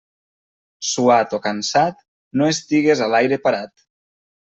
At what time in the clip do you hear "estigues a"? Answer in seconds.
2.57-3.15